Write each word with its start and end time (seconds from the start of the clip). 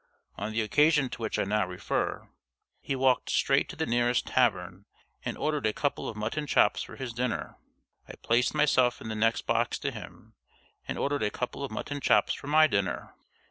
On 0.35 0.51
the 0.51 0.61
occasion 0.61 1.09
to 1.09 1.21
which 1.21 1.37
I 1.37 1.43
now 1.43 1.67
refer, 1.67 2.27
he 2.79 2.95
walked 2.95 3.29
straight 3.29 3.69
to 3.69 3.75
the 3.75 3.85
nearest 3.85 4.25
tavern 4.25 4.85
and 5.23 5.37
ordered 5.37 5.67
a 5.67 5.73
couple 5.73 6.09
of 6.09 6.17
mutton 6.17 6.47
chops 6.47 6.81
for 6.81 6.95
his 6.95 7.13
dinner. 7.13 7.55
I 8.07 8.15
placed 8.15 8.55
myself 8.55 8.99
in 8.99 9.09
the 9.09 9.15
next 9.15 9.41
box 9.43 9.77
to 9.77 9.91
him, 9.91 10.33
and 10.87 10.97
ordered 10.97 11.21
a 11.21 11.29
couple 11.29 11.63
of 11.63 11.69
mutton 11.69 12.01
chops 12.01 12.33
for 12.33 12.47
my 12.47 12.65
dinner. 12.65 13.13